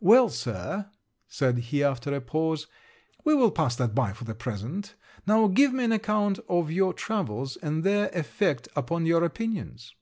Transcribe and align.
'Well, 0.00 0.30
Sir,' 0.30 0.88
said 1.28 1.58
he, 1.58 1.84
after 1.84 2.14
a 2.14 2.22
pause, 2.22 2.66
'we 3.24 3.34
will 3.34 3.50
pass 3.50 3.76
that 3.76 3.94
by 3.94 4.14
for 4.14 4.24
the 4.24 4.34
present. 4.34 4.94
Now 5.26 5.48
give 5.48 5.74
me 5.74 5.84
an 5.84 5.92
account 5.92 6.38
of 6.48 6.70
your 6.72 6.94
travels, 6.94 7.58
and 7.58 7.84
their 7.84 8.08
effect 8.14 8.68
upon 8.74 9.04
your 9.04 9.22
opinions.' 9.22 9.92